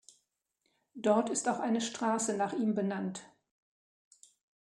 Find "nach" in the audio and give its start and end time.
2.35-2.53